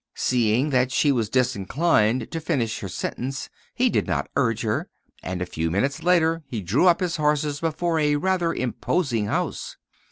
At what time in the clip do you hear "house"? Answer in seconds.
9.27-9.77